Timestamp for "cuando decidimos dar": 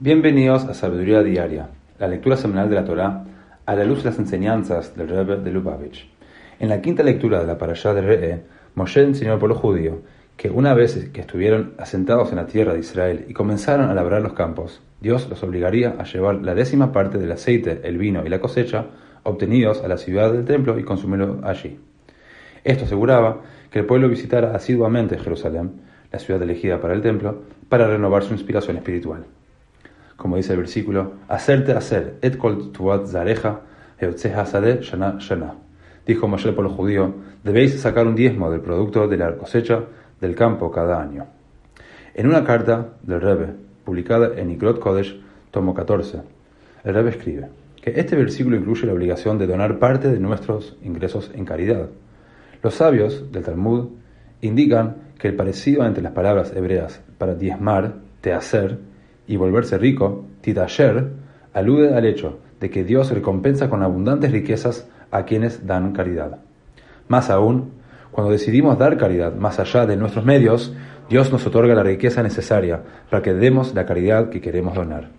68.10-68.96